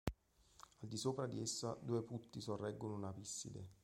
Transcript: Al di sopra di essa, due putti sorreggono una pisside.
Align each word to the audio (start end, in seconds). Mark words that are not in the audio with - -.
Al 0.79 0.87
di 0.87 0.97
sopra 0.97 1.27
di 1.27 1.39
essa, 1.39 1.77
due 1.79 2.01
putti 2.01 2.41
sorreggono 2.41 2.95
una 2.95 3.13
pisside. 3.13 3.63